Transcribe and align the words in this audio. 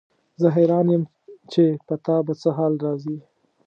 زه 0.41 0.47
حیران 0.57 0.87
یم 0.93 1.03
چې 1.51 1.63
په 1.87 1.95
تا 2.05 2.15
به 2.25 2.33
څه 2.41 2.49
حال 2.57 2.73
راځي. 2.85 3.17